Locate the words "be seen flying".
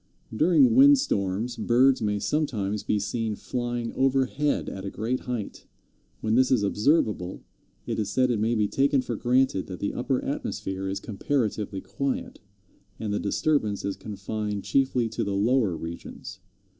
2.81-3.93